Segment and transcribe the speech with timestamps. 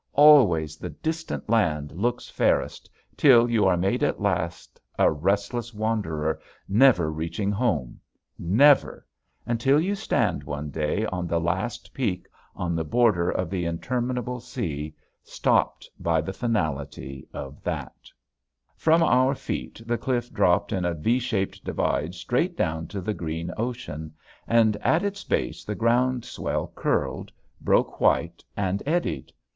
[0.15, 6.41] Always the distant land looks fairest, till you are made at last a restless wanderer
[6.67, 7.99] never reaching home
[8.39, 9.05] never
[9.45, 12.25] until you stand one day on the last peak
[12.55, 17.93] on the border of the interminable sea, stopped by the finality of that.
[18.01, 18.21] [Illustration:
[18.77, 22.87] THE IMPERISHABLE] From our feet the cliff dropped in a V shaped divide straight down
[22.87, 24.15] to the green ocean;
[24.47, 27.31] and at its base the ground swell curled,
[27.61, 29.31] broke white and eddied.